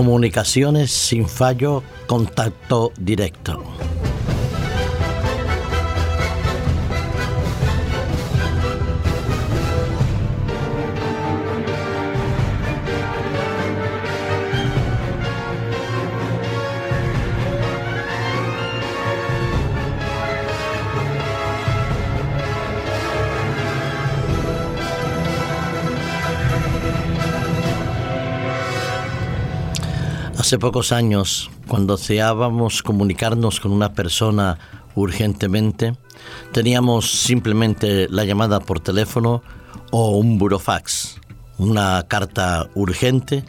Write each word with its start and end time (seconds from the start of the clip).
Comunicaciones 0.00 0.90
sin 0.92 1.28
fallo, 1.28 1.82
contacto 2.06 2.90
directo. 2.96 3.62
Hace 30.50 30.58
pocos 30.58 30.90
años, 30.90 31.48
cuando 31.68 31.96
deseábamos 31.96 32.82
comunicarnos 32.82 33.60
con 33.60 33.70
una 33.70 33.92
persona 33.92 34.58
urgentemente, 34.96 35.96
teníamos 36.50 37.08
simplemente 37.08 38.08
la 38.08 38.24
llamada 38.24 38.58
por 38.58 38.80
teléfono 38.80 39.44
o 39.92 40.18
un 40.18 40.38
burofax, 40.38 41.20
una 41.58 42.04
carta 42.08 42.68
urgente 42.74 43.44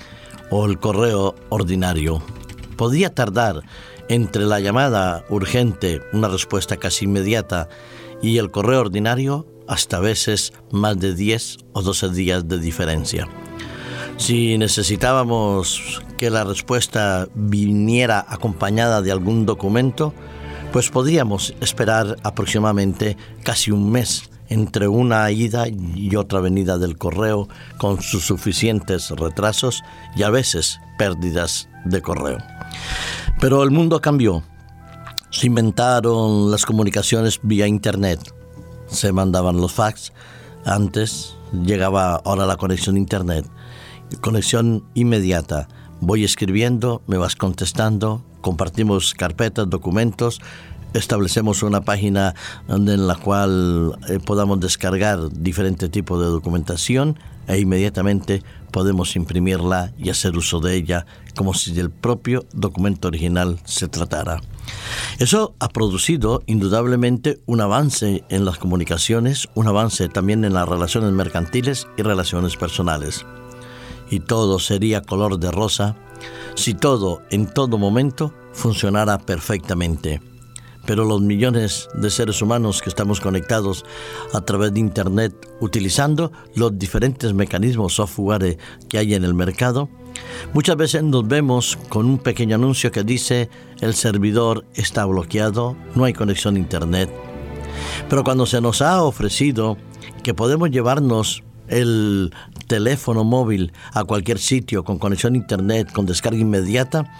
o 0.51 0.67
el 0.67 0.77
correo 0.77 1.33
ordinario. 1.49 2.21
Podía 2.77 3.11
tardar 3.15 3.63
entre 4.07 4.43
la 4.43 4.59
llamada 4.59 5.25
urgente, 5.27 6.03
una 6.13 6.27
respuesta 6.27 6.77
casi 6.77 7.05
inmediata, 7.05 7.67
y 8.21 8.37
el 8.37 8.51
correo 8.51 8.79
ordinario 8.79 9.47
hasta 9.67 9.99
veces 9.99 10.53
más 10.69 10.99
de 10.99 11.15
10 11.15 11.57
o 11.73 11.81
12 11.81 12.09
días 12.09 12.47
de 12.47 12.59
diferencia. 12.59 13.27
Si 14.17 14.55
necesitábamos 14.59 16.03
que 16.21 16.29
la 16.29 16.43
respuesta 16.43 17.27
viniera 17.33 18.23
acompañada 18.29 19.01
de 19.01 19.11
algún 19.11 19.47
documento, 19.47 20.13
pues 20.71 20.91
podríamos 20.91 21.55
esperar 21.61 22.15
aproximadamente 22.21 23.17
casi 23.41 23.71
un 23.71 23.91
mes 23.91 24.29
entre 24.47 24.87
una 24.87 25.31
ida 25.31 25.67
y 25.67 26.15
otra 26.15 26.39
venida 26.39 26.77
del 26.77 26.99
correo 26.99 27.49
con 27.79 28.03
sus 28.03 28.23
suficientes 28.23 29.09
retrasos 29.09 29.81
y 30.15 30.21
a 30.21 30.29
veces 30.29 30.79
pérdidas 30.99 31.69
de 31.85 32.03
correo. 32.03 32.37
Pero 33.39 33.63
el 33.63 33.71
mundo 33.71 33.99
cambió. 33.99 34.43
Se 35.31 35.47
inventaron 35.47 36.51
las 36.51 36.67
comunicaciones 36.67 37.39
vía 37.41 37.65
Internet. 37.65 38.31
Se 38.85 39.11
mandaban 39.11 39.57
los 39.57 39.73
fax. 39.73 40.13
Antes 40.65 41.35
llegaba 41.51 42.21
ahora 42.23 42.45
la 42.45 42.57
conexión 42.57 42.95
Internet 42.95 43.47
conexión 44.19 44.83
inmediata. 44.93 45.67
Voy 46.03 46.23
escribiendo, 46.23 47.03
me 47.05 47.17
vas 47.17 47.35
contestando, 47.35 48.23
compartimos 48.41 49.13
carpetas, 49.13 49.69
documentos, 49.69 50.41
establecemos 50.95 51.61
una 51.61 51.81
página 51.81 52.33
en 52.67 53.07
la 53.07 53.15
cual 53.15 53.99
eh, 54.09 54.17
podamos 54.19 54.59
descargar 54.59 55.29
diferente 55.31 55.89
tipo 55.89 56.19
de 56.19 56.25
documentación 56.25 57.19
e 57.47 57.59
inmediatamente 57.59 58.41
podemos 58.71 59.15
imprimirla 59.15 59.93
y 59.99 60.09
hacer 60.09 60.35
uso 60.35 60.59
de 60.59 60.75
ella 60.75 61.05
como 61.35 61.53
si 61.53 61.71
del 61.71 61.91
propio 61.91 62.45
documento 62.51 63.07
original 63.07 63.59
se 63.65 63.87
tratara. 63.87 64.41
Eso 65.19 65.53
ha 65.59 65.69
producido 65.69 66.41
indudablemente 66.47 67.39
un 67.45 67.61
avance 67.61 68.23
en 68.29 68.43
las 68.43 68.57
comunicaciones, 68.57 69.49
un 69.53 69.67
avance 69.67 70.09
también 70.09 70.45
en 70.45 70.53
las 70.53 70.67
relaciones 70.67 71.11
mercantiles 71.11 71.87
y 71.95 72.01
relaciones 72.01 72.57
personales 72.57 73.23
y 74.11 74.19
todo 74.19 74.59
sería 74.59 75.01
color 75.01 75.39
de 75.39 75.49
rosa 75.49 75.95
si 76.53 76.75
todo 76.75 77.23
en 77.31 77.47
todo 77.47 77.79
momento 77.79 78.31
funcionara 78.53 79.17
perfectamente. 79.17 80.21
Pero 80.85 81.05
los 81.05 81.21
millones 81.21 81.87
de 81.93 82.09
seres 82.09 82.41
humanos 82.41 82.81
que 82.81 82.89
estamos 82.89 83.21
conectados 83.21 83.85
a 84.33 84.41
través 84.41 84.73
de 84.73 84.79
Internet 84.79 85.33
utilizando 85.59 86.31
los 86.55 86.77
diferentes 86.77 87.33
mecanismos 87.33 87.95
software 87.95 88.57
que 88.89 88.97
hay 88.97 89.13
en 89.13 89.23
el 89.23 89.33
mercado, 89.33 89.89
muchas 90.53 90.75
veces 90.75 91.03
nos 91.03 91.27
vemos 91.27 91.77
con 91.89 92.07
un 92.07 92.17
pequeño 92.17 92.55
anuncio 92.55 92.91
que 92.91 93.03
dice 93.03 93.49
el 93.79 93.93
servidor 93.93 94.65
está 94.73 95.05
bloqueado, 95.05 95.77
no 95.95 96.03
hay 96.03 96.13
conexión 96.13 96.55
a 96.55 96.59
Internet. 96.59 97.09
Pero 98.09 98.23
cuando 98.23 98.45
se 98.45 98.59
nos 98.59 98.81
ha 98.81 99.03
ofrecido 99.03 99.77
que 100.23 100.33
podemos 100.33 100.71
llevarnos 100.71 101.43
el 101.71 102.33
teléfono 102.67 103.23
móvil 103.23 103.73
a 103.93 104.03
cualquier 104.03 104.37
sitio 104.37 104.83
con 104.83 104.99
conexión 104.99 105.33
a 105.33 105.37
internet, 105.37 105.91
con 105.91 106.05
descarga 106.05 106.39
inmediata, 106.39 107.11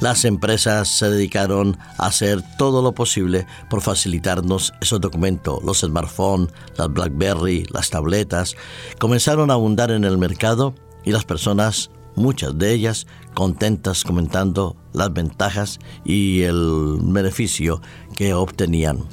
las 0.00 0.24
empresas 0.24 0.88
se 0.88 1.10
dedicaron 1.10 1.76
a 1.98 2.06
hacer 2.06 2.42
todo 2.56 2.82
lo 2.82 2.92
posible 2.92 3.46
por 3.68 3.82
facilitarnos 3.82 4.72
esos 4.80 5.00
documentos. 5.00 5.62
Los 5.62 5.80
smartphones, 5.80 6.52
las 6.76 6.92
BlackBerry, 6.92 7.66
las 7.72 7.90
tabletas, 7.90 8.56
comenzaron 8.98 9.50
a 9.50 9.54
abundar 9.54 9.90
en 9.90 10.04
el 10.04 10.18
mercado 10.18 10.74
y 11.04 11.12
las 11.12 11.24
personas, 11.24 11.90
muchas 12.14 12.56
de 12.58 12.72
ellas, 12.72 13.06
contentas 13.34 14.02
comentando 14.02 14.76
las 14.92 15.12
ventajas 15.12 15.78
y 16.04 16.42
el 16.42 16.98
beneficio 17.00 17.80
que 18.16 18.34
obtenían. 18.34 19.04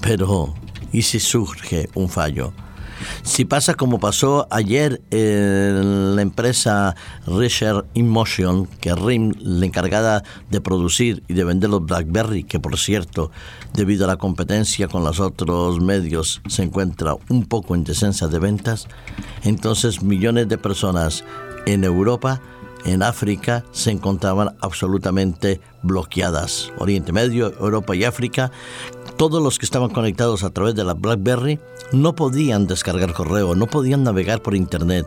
Pero, 0.00 0.54
¿y 0.92 1.02
si 1.02 1.20
surge 1.20 1.88
un 1.94 2.08
fallo? 2.08 2.52
Si 3.22 3.44
pasa 3.44 3.74
como 3.74 4.00
pasó 4.00 4.46
ayer 4.50 5.00
en 5.10 6.16
la 6.16 6.22
empresa 6.22 6.94
Richard 7.26 7.86
Emotion, 7.94 8.66
que 8.66 8.94
RIM, 8.94 9.34
la 9.40 9.66
encargada 9.66 10.24
de 10.50 10.60
producir 10.60 11.22
y 11.28 11.34
de 11.34 11.44
vender 11.44 11.70
los 11.70 11.84
BlackBerry, 11.84 12.44
que 12.44 12.60
por 12.60 12.78
cierto, 12.78 13.30
debido 13.74 14.04
a 14.04 14.08
la 14.08 14.16
competencia 14.16 14.88
con 14.88 15.04
los 15.04 15.20
otros 15.20 15.80
medios, 15.80 16.42
se 16.48 16.62
encuentra 16.62 17.16
un 17.28 17.46
poco 17.46 17.74
en 17.74 17.84
descensa 17.84 18.28
de 18.28 18.38
ventas, 18.38 18.88
entonces 19.42 20.02
millones 20.02 20.48
de 20.48 20.58
personas 20.58 21.24
en 21.66 21.84
Europa 21.84 22.40
en 22.84 23.02
África 23.02 23.64
se 23.72 23.90
encontraban 23.90 24.56
absolutamente 24.60 25.60
bloqueadas. 25.82 26.72
Oriente 26.78 27.12
Medio, 27.12 27.52
Europa 27.58 27.94
y 27.94 28.04
África, 28.04 28.50
todos 29.20 29.42
los 29.42 29.58
que 29.58 29.66
estaban 29.66 29.90
conectados 29.90 30.44
a 30.44 30.50
través 30.50 30.74
de 30.74 30.82
la 30.82 30.94
BlackBerry 30.94 31.60
no 31.92 32.14
podían 32.14 32.66
descargar 32.66 33.12
correo, 33.12 33.54
no 33.54 33.66
podían 33.66 34.02
navegar 34.02 34.40
por 34.40 34.54
Internet, 34.54 35.06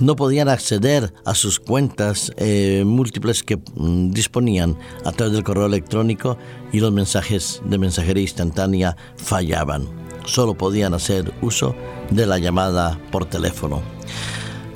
no 0.00 0.16
podían 0.16 0.50
acceder 0.50 1.14
a 1.24 1.34
sus 1.34 1.60
cuentas 1.60 2.30
eh, 2.36 2.82
múltiples 2.84 3.42
que 3.42 3.56
mm, 3.56 4.10
disponían 4.10 4.76
a 5.06 5.12
través 5.12 5.32
del 5.32 5.44
correo 5.44 5.64
electrónico 5.64 6.36
y 6.72 6.80
los 6.80 6.92
mensajes 6.92 7.62
de 7.64 7.78
mensajería 7.78 8.20
instantánea 8.20 8.98
fallaban. 9.16 9.88
Solo 10.26 10.52
podían 10.52 10.92
hacer 10.92 11.32
uso 11.40 11.74
de 12.10 12.26
la 12.26 12.36
llamada 12.36 13.00
por 13.10 13.24
teléfono. 13.24 13.80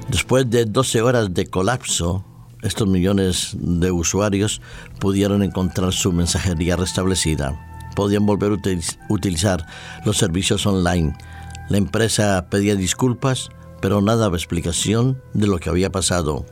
Después 0.08 0.48
de 0.48 0.64
12 0.64 1.02
horas 1.02 1.34
de 1.34 1.46
colapso, 1.46 2.24
estos 2.62 2.88
millones 2.88 3.54
de 3.60 3.92
usuarios 3.92 4.62
pudieron 4.98 5.42
encontrar 5.42 5.92
su 5.92 6.10
mensajería 6.10 6.76
restablecida. 6.76 7.67
Podían 7.98 8.26
volver 8.26 8.52
a 8.52 9.12
utilizar 9.12 9.66
los 10.04 10.18
servicios 10.18 10.64
online. 10.66 11.18
La 11.68 11.78
empresa 11.78 12.46
pedía 12.48 12.76
disculpas, 12.76 13.48
pero 13.80 14.00
nada 14.00 14.18
daba 14.20 14.36
explicación 14.36 15.20
de 15.34 15.48
lo 15.48 15.58
que 15.58 15.68
había 15.68 15.90
pasado. 15.90 16.46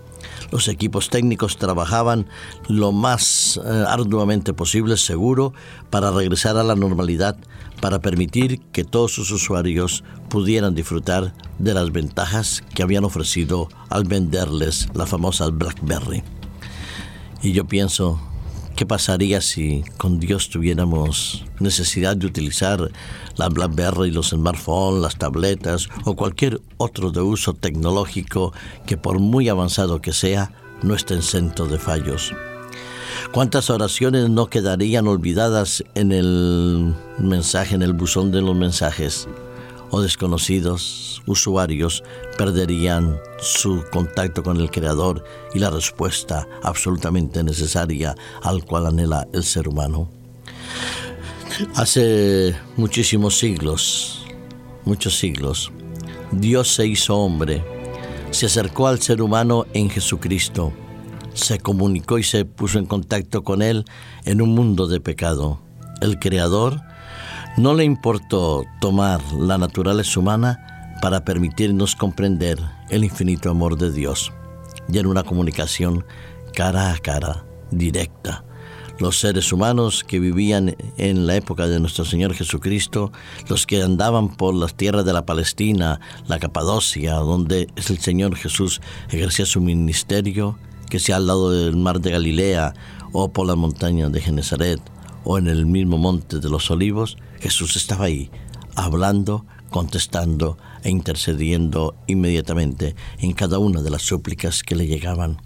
Los 0.51 0.67
equipos 0.67 1.09
técnicos 1.09 1.57
trabajaban 1.57 2.27
lo 2.67 2.91
más 2.91 3.61
eh, 3.65 3.85
arduamente 3.87 4.55
posible, 4.55 4.97
seguro, 4.97 5.53
para 5.89 6.11
regresar 6.11 6.57
a 6.57 6.65
la 6.65 6.75
normalidad, 6.75 7.37
para 7.81 8.01
permitir 8.01 8.61
que 8.73 8.83
todos 8.83 9.13
sus 9.13 9.31
usuarios 9.31 10.03
pudieran 10.29 10.75
disfrutar 10.75 11.33
de 11.61 11.75
las 11.75 11.93
ventajas 11.93 12.65
que 12.75 12.83
habían 12.83 13.05
ofrecido 13.05 13.69
al 13.89 14.03
venderles 14.03 14.89
la 14.95 15.07
famosa 15.07 15.47
BlackBerry. 15.47 16.25
Y 17.41 17.53
yo 17.53 17.67
pienso, 17.67 18.21
¿Qué 18.77 18.85
pasaría 18.85 19.41
si 19.41 19.83
con 19.97 20.21
Dios 20.21 20.51
tuviéramos 20.51 21.47
necesidad 21.61 22.15
de 22.15 22.27
utilizar 22.27 22.91
la 23.37 23.49
BlackBerry, 23.49 24.11
los 24.11 24.29
smartphones, 24.29 25.01
las 25.01 25.17
tabletas 25.17 25.89
o 26.05 26.15
cualquier 26.15 26.61
otro 26.77 27.11
de 27.11 27.23
uso 27.23 27.55
tecnológico 27.55 28.53
que 28.85 28.99
por 28.99 29.19
muy 29.19 29.49
avanzado 29.49 30.03
que 30.03 30.13
sea, 30.13 30.53
no 30.83 30.95
esté 30.95 31.15
exento 31.15 31.65
de 31.65 31.79
fallos? 31.79 32.35
¿Cuántas 33.33 33.71
oraciones 33.71 34.29
no 34.29 34.49
quedarían 34.49 35.09
olvidadas 35.09 35.83
en 35.95 36.13
el 36.13 36.95
mensaje, 37.19 37.77
en 37.77 37.83
el 37.83 37.95
buzón 37.95 38.31
de 38.31 38.43
los 38.43 38.55
mensajes? 38.55 39.27
O 39.97 40.03
desconocidos 40.03 41.23
usuarios 41.27 42.03
perderían 42.37 43.19
su 43.41 43.83
contacto 43.91 44.43
con 44.43 44.61
el 44.61 44.71
Creador 44.71 45.25
y 45.55 45.59
la 45.59 45.71
respuesta 45.71 46.47
absolutamente 46.63 47.43
necesaria 47.43 48.15
al 48.43 48.65
cual 48.65 48.87
anhela 48.87 49.27
el 49.33 49.43
ser 49.43 49.69
humano. 49.69 50.11
Hace 51.75 52.55
muchísimos 52.77 53.39
siglos, 53.39 54.27
muchos 54.85 55.19
siglos, 55.19 55.73
Dios 56.31 56.75
se 56.75 56.87
hizo 56.87 57.17
hombre, 57.17 57.65
se 58.31 58.47
acercó 58.47 58.89
al 58.89 59.01
ser 59.01 59.23
humano 59.23 59.65
en 59.73 59.89
Jesucristo, 59.89 60.75
se 61.33 61.59
comunicó 61.59 62.19
y 62.19 62.23
se 62.23 62.45
puso 62.45 62.79
en 62.79 62.85
contacto 62.85 63.45
con 63.45 63.63
Él 63.63 63.87
en 64.27 64.43
un 64.43 64.51
mundo 64.55 64.89
de 64.89 65.01
pecado. 65.01 65.59
El 66.03 66.19
Creador 66.19 66.83
no 67.57 67.75
le 67.75 67.85
importó 67.85 68.65
tomar 68.81 69.21
la 69.33 69.57
naturaleza 69.57 70.21
humana 70.21 70.97
para 71.01 71.25
permitirnos 71.25 71.97
comprender 71.97 72.59
el 72.91 73.05
infinito 73.05 73.51
amor 73.51 73.79
de 73.79 73.91
Dios 73.91 74.33
y 74.93 74.99
en 74.99 75.07
una 75.07 75.23
comunicación 75.23 76.05
cara 76.55 76.93
a 76.93 76.99
cara, 76.99 77.47
directa. 77.71 78.45
Los 78.99 79.21
seres 79.21 79.53
humanos 79.53 80.05
que 80.05 80.21
vivían 80.21 80.77
en 80.97 81.27
la 81.27 81.37
época 81.37 81.67
de 81.67 81.81
nuestro 81.81 82.05
Señor 82.05 82.35
Jesucristo, 82.35 83.11
los 83.49 83.67
que 83.67 83.83
andaban 83.83 84.37
por 84.37 84.55
las 84.55 84.75
tierras 84.75 85.05
de 85.05 85.13
la 85.13 85.27
Palestina, 85.27 86.01
la 86.27 86.39
Capadocia, 86.39 87.15
donde 87.15 87.69
el 87.77 87.99
Señor 87.99 88.37
Jesús 88.37 88.81
ejercía 89.11 89.45
su 89.45 89.61
ministerio, 89.61 90.59
que 90.91 90.99
sea 90.99 91.17
al 91.17 91.27
lado 91.27 91.51
del 91.51 91.77
mar 91.77 92.01
de 92.01 92.11
Galilea 92.11 92.75
o 93.13 93.29
por 93.29 93.47
la 93.47 93.55
montaña 93.55 94.09
de 94.09 94.21
Genezaret 94.21 94.81
o 95.27 95.39
en 95.39 95.49
el 95.49 95.67
mismo 95.67 95.99
monte 95.99 96.39
de 96.39 96.49
los 96.49 96.71
olivos, 96.71 97.19
Jesús 97.41 97.75
estaba 97.75 98.05
ahí, 98.05 98.31
hablando, 98.77 99.45
contestando 99.71 100.57
e 100.85 100.91
intercediendo 100.91 101.97
inmediatamente 102.07 102.95
en 103.19 103.33
cada 103.33 103.59
una 103.59 103.83
de 103.83 103.91
las 103.91 104.03
súplicas 104.03 104.63
que 104.63 104.77
le 104.77 104.87
llegaban. 104.87 105.43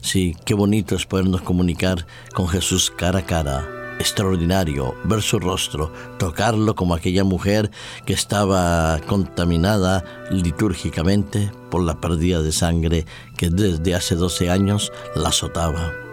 Sí, 0.00 0.36
qué 0.44 0.54
bonito 0.54 0.96
es 0.96 1.06
podernos 1.06 1.42
comunicar 1.42 2.06
con 2.34 2.48
Jesús 2.48 2.90
cara 2.90 3.20
a 3.20 3.26
cara. 3.26 3.68
Extraordinario 4.00 4.94
ver 5.04 5.22
su 5.22 5.38
rostro, 5.38 5.92
tocarlo 6.18 6.74
como 6.74 6.94
aquella 6.94 7.22
mujer 7.22 7.70
que 8.04 8.14
estaba 8.14 9.00
contaminada 9.06 10.04
litúrgicamente 10.30 11.52
por 11.70 11.82
la 11.82 12.00
pérdida 12.00 12.42
de 12.42 12.52
sangre 12.52 13.06
que 13.36 13.48
desde 13.50 13.94
hace 13.94 14.16
12 14.16 14.50
años 14.50 14.92
la 15.14 15.28
azotaba. 15.28 16.07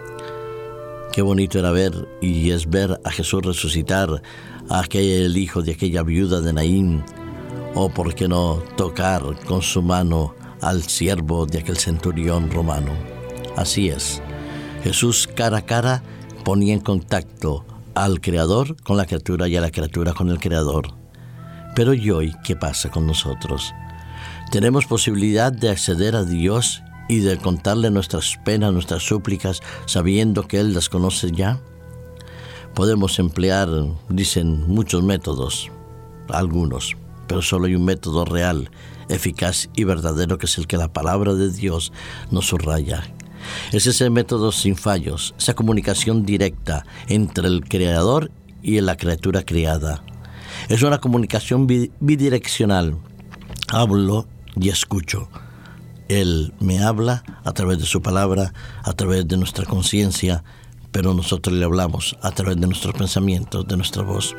Qué 1.16 1.22
bonito 1.22 1.58
era 1.58 1.70
ver 1.70 2.06
y 2.20 2.50
es 2.50 2.68
ver 2.68 3.00
a 3.02 3.10
Jesús 3.10 3.40
resucitar 3.42 4.20
a 4.68 4.80
aquel 4.80 5.34
hijo 5.38 5.62
de 5.62 5.72
aquella 5.72 6.02
viuda 6.02 6.42
de 6.42 6.52
Naín, 6.52 7.02
o 7.74 7.88
por 7.88 8.14
qué 8.14 8.28
no 8.28 8.62
tocar 8.76 9.22
con 9.46 9.62
su 9.62 9.80
mano 9.80 10.34
al 10.60 10.82
siervo 10.82 11.46
de 11.46 11.60
aquel 11.60 11.78
centurión 11.78 12.50
romano. 12.50 12.92
Así 13.56 13.88
es, 13.88 14.20
Jesús 14.84 15.26
cara 15.26 15.56
a 15.56 15.62
cara 15.64 16.02
ponía 16.44 16.74
en 16.74 16.80
contacto 16.80 17.64
al 17.94 18.20
Creador 18.20 18.76
con 18.82 18.98
la 18.98 19.06
criatura 19.06 19.48
y 19.48 19.56
a 19.56 19.62
la 19.62 19.70
criatura 19.70 20.12
con 20.12 20.28
el 20.28 20.38
Creador. 20.38 20.92
Pero 21.74 21.94
¿y 21.94 22.10
hoy 22.10 22.34
qué 22.44 22.56
pasa 22.56 22.90
con 22.90 23.06
nosotros? 23.06 23.72
¿Tenemos 24.52 24.84
posibilidad 24.84 25.50
de 25.50 25.70
acceder 25.70 26.14
a 26.14 26.24
Dios 26.24 26.82
y 27.08 27.20
de 27.20 27.38
contarle 27.38 27.90
nuestras 27.90 28.38
penas, 28.44 28.72
nuestras 28.72 29.02
súplicas, 29.02 29.60
sabiendo 29.86 30.46
que 30.46 30.60
Él 30.60 30.74
las 30.74 30.88
conoce 30.88 31.30
ya? 31.30 31.60
Podemos 32.74 33.18
emplear, 33.18 33.68
dicen, 34.08 34.66
muchos 34.68 35.02
métodos, 35.02 35.70
algunos, 36.28 36.96
pero 37.26 37.42
solo 37.42 37.66
hay 37.66 37.74
un 37.74 37.84
método 37.84 38.24
real, 38.24 38.70
eficaz 39.08 39.68
y 39.74 39.84
verdadero 39.84 40.38
que 40.38 40.46
es 40.46 40.58
el 40.58 40.66
que 40.66 40.76
la 40.76 40.92
palabra 40.92 41.34
de 41.34 41.50
Dios 41.50 41.92
nos 42.30 42.46
subraya. 42.48 43.02
Es 43.72 43.86
ese 43.86 44.10
método 44.10 44.52
sin 44.52 44.76
fallos, 44.76 45.34
esa 45.38 45.54
comunicación 45.54 46.24
directa 46.24 46.84
entre 47.08 47.48
el 47.48 47.64
creador 47.64 48.30
y 48.62 48.80
la 48.80 48.96
criatura 48.96 49.42
creada. 49.44 50.02
Es 50.68 50.82
una 50.82 50.98
comunicación 50.98 51.66
bidireccional. 51.66 52.98
Hablo 53.68 54.26
y 54.56 54.68
escucho. 54.68 55.28
Él 56.08 56.52
me 56.60 56.82
habla 56.82 57.24
a 57.44 57.52
través 57.52 57.78
de 57.78 57.86
su 57.86 58.02
palabra, 58.02 58.52
a 58.82 58.92
través 58.92 59.26
de 59.26 59.36
nuestra 59.36 59.64
conciencia, 59.64 60.44
pero 60.92 61.14
nosotros 61.14 61.54
le 61.54 61.64
hablamos 61.64 62.16
a 62.22 62.30
través 62.30 62.56
de 62.60 62.66
nuestros 62.66 62.94
pensamientos, 62.94 63.66
de 63.66 63.76
nuestra 63.76 64.02
voz. 64.02 64.34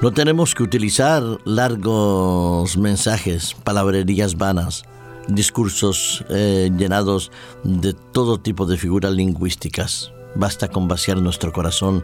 No 0.00 0.12
tenemos 0.12 0.54
que 0.54 0.62
utilizar 0.62 1.22
largos 1.44 2.76
mensajes, 2.76 3.54
palabrerías 3.64 4.36
vanas, 4.36 4.84
discursos 5.28 6.24
eh, 6.28 6.70
llenados 6.76 7.30
de 7.64 7.94
todo 7.94 8.40
tipo 8.40 8.66
de 8.66 8.76
figuras 8.76 9.12
lingüísticas. 9.12 10.12
Basta 10.34 10.68
con 10.68 10.88
vaciar 10.88 11.18
nuestro 11.18 11.52
corazón 11.52 12.02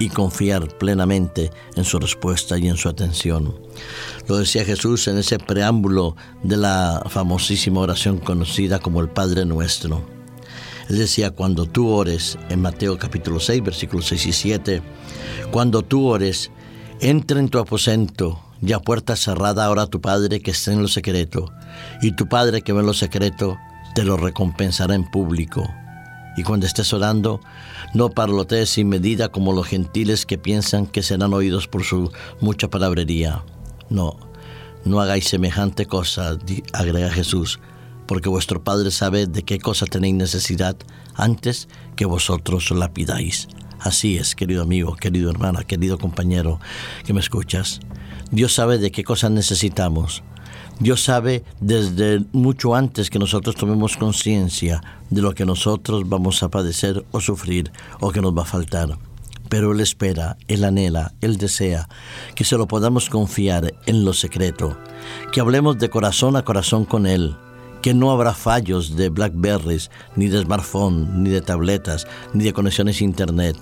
y 0.00 0.08
confiar 0.08 0.66
plenamente 0.78 1.50
en 1.76 1.84
su 1.84 2.00
respuesta 2.00 2.58
y 2.58 2.66
en 2.66 2.76
su 2.76 2.88
atención. 2.88 3.54
Lo 4.26 4.38
decía 4.38 4.64
Jesús 4.64 5.06
en 5.06 5.18
ese 5.18 5.38
preámbulo 5.38 6.16
de 6.42 6.56
la 6.56 7.04
famosísima 7.08 7.80
oración 7.80 8.18
conocida 8.18 8.80
como 8.80 9.00
el 9.00 9.10
Padre 9.10 9.44
Nuestro. 9.44 10.02
Él 10.88 10.98
decía, 10.98 11.30
cuando 11.30 11.66
tú 11.66 11.88
ores, 11.88 12.38
en 12.48 12.62
Mateo 12.62 12.98
capítulo 12.98 13.38
6, 13.38 13.62
versículos 13.62 14.06
6 14.06 14.26
y 14.26 14.32
7, 14.32 14.82
cuando 15.52 15.82
tú 15.82 16.06
ores, 16.06 16.50
entra 17.00 17.38
en 17.38 17.50
tu 17.50 17.58
aposento 17.58 18.40
y 18.62 18.72
a 18.72 18.80
puerta 18.80 19.16
cerrada 19.16 19.66
ahora 19.66 19.86
tu 19.86 20.00
Padre 20.00 20.40
que 20.40 20.50
está 20.50 20.72
en 20.72 20.82
lo 20.82 20.88
secreto, 20.88 21.52
y 22.00 22.12
tu 22.12 22.26
Padre 22.26 22.62
que 22.62 22.72
ve 22.72 22.80
en 22.80 22.86
lo 22.86 22.94
secreto, 22.94 23.58
te 23.94 24.02
lo 24.02 24.16
recompensará 24.16 24.94
en 24.94 25.08
público. 25.10 25.68
Y 26.36 26.42
cuando 26.42 26.66
estés 26.66 26.92
orando, 26.92 27.40
no 27.94 28.10
parlotees 28.10 28.70
sin 28.70 28.88
medida 28.88 29.30
como 29.30 29.52
los 29.52 29.66
gentiles 29.66 30.26
que 30.26 30.38
piensan 30.38 30.86
que 30.86 31.02
serán 31.02 31.34
oídos 31.34 31.66
por 31.66 31.84
su 31.84 32.12
mucha 32.40 32.68
palabrería. 32.68 33.44
No, 33.88 34.16
no 34.84 35.00
hagáis 35.00 35.26
semejante 35.26 35.86
cosa, 35.86 36.38
agrega 36.72 37.10
Jesús, 37.10 37.60
porque 38.06 38.28
vuestro 38.28 38.62
Padre 38.62 38.90
sabe 38.90 39.26
de 39.26 39.42
qué 39.42 39.58
cosa 39.58 39.86
tenéis 39.86 40.14
necesidad 40.14 40.76
antes 41.14 41.68
que 41.96 42.06
vosotros 42.06 42.70
la 42.70 42.92
pidáis. 42.92 43.48
Así 43.80 44.18
es, 44.18 44.34
querido 44.34 44.62
amigo, 44.62 44.94
querido 44.94 45.30
hermana, 45.30 45.64
querido 45.64 45.98
compañero 45.98 46.60
que 47.04 47.14
me 47.14 47.20
escuchas. 47.20 47.80
Dios 48.30 48.54
sabe 48.54 48.78
de 48.78 48.90
qué 48.92 49.04
cosas 49.04 49.30
necesitamos. 49.30 50.22
Dios 50.78 51.02
sabe 51.02 51.44
desde 51.60 52.24
mucho 52.32 52.74
antes 52.74 53.10
que 53.10 53.18
nosotros 53.18 53.54
tomemos 53.54 53.96
conciencia 53.96 54.82
de 55.10 55.22
lo 55.22 55.34
que 55.34 55.44
nosotros 55.44 56.08
vamos 56.08 56.42
a 56.42 56.48
padecer 56.48 57.04
o 57.10 57.20
sufrir 57.20 57.70
o 58.00 58.10
que 58.10 58.22
nos 58.22 58.36
va 58.36 58.42
a 58.42 58.46
faltar. 58.46 58.96
Pero 59.48 59.72
Él 59.72 59.80
espera, 59.80 60.36
Él 60.48 60.64
anhela, 60.64 61.12
Él 61.20 61.36
desea 61.36 61.88
que 62.34 62.44
se 62.44 62.56
lo 62.56 62.66
podamos 62.68 63.10
confiar 63.10 63.74
en 63.86 64.04
lo 64.04 64.12
secreto, 64.14 64.78
que 65.32 65.40
hablemos 65.40 65.78
de 65.78 65.90
corazón 65.90 66.36
a 66.36 66.44
corazón 66.44 66.84
con 66.84 67.06
Él, 67.06 67.36
que 67.82 67.92
no 67.92 68.10
habrá 68.10 68.32
fallos 68.32 68.96
de 68.96 69.08
Blackberries, 69.08 69.90
ni 70.16 70.28
de 70.28 70.42
smartphone, 70.42 71.22
ni 71.22 71.30
de 71.30 71.40
tabletas, 71.40 72.06
ni 72.32 72.44
de 72.44 72.52
conexiones 72.52 73.00
a 73.00 73.04
Internet, 73.04 73.56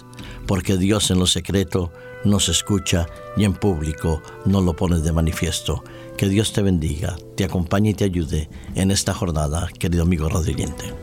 porque 0.46 0.76
Dios 0.76 1.10
en 1.10 1.18
lo 1.18 1.26
secreto 1.26 1.90
nos 2.28 2.48
escucha 2.48 3.06
y 3.36 3.44
en 3.44 3.54
público 3.54 4.22
nos 4.44 4.64
lo 4.64 4.74
pone 4.74 4.98
de 4.98 5.12
manifiesto. 5.12 5.82
Que 6.16 6.28
Dios 6.28 6.52
te 6.52 6.62
bendiga, 6.62 7.16
te 7.36 7.44
acompañe 7.44 7.90
y 7.90 7.94
te 7.94 8.04
ayude 8.04 8.48
en 8.74 8.90
esta 8.90 9.14
jornada, 9.14 9.68
querido 9.78 10.02
amigo 10.02 10.28
radioyente. 10.28 10.94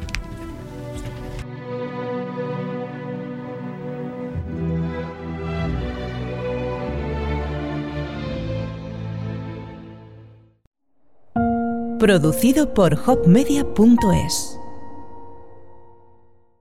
Producido 11.99 12.73
por 12.73 12.99
hopmedia.es 13.07 14.54